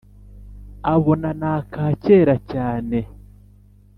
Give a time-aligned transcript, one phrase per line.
[0.93, 2.97] abona naka kera cyane